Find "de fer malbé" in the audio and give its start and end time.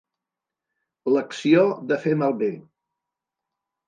1.91-2.49